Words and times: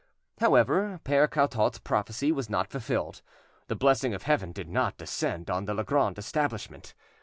However, 0.39 0.99
Pere 1.03 1.27
Cartault's 1.27 1.77
prophecy 1.77 2.31
was 2.31 2.49
not 2.49 2.67
fulfilled: 2.71 3.21
the 3.67 3.75
blessing 3.75 4.15
of 4.15 4.23
Heaven 4.23 4.51
did 4.51 4.67
not 4.67 4.97
descend 4.97 5.47
on 5.51 5.65
the 5.65 5.75
Legrand 5.75 6.17
establishment. 6.17 6.95